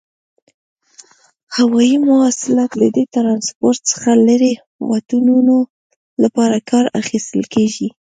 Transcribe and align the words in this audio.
هوایي 1.55 1.97
مواصلات 2.07 2.71
له 2.81 2.87
دې 2.95 3.03
ترانسپورت 3.15 3.79
څخه 3.91 4.11
لري 4.27 4.53
واټنونو 4.89 5.55
لپاره 6.23 6.57
کار 6.69 6.85
اخیستل 7.01 7.41
کیږي. 7.53 7.87